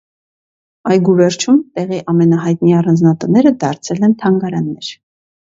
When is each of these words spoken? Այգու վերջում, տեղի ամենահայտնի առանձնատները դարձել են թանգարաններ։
Այգու 0.93 1.13
վերջում, 1.19 1.59
տեղի 1.75 1.99
ամենահայտնի 2.13 2.73
առանձնատները 2.81 3.55
դարձել 3.65 4.05
են 4.09 4.17
թանգարաններ։ 4.25 4.91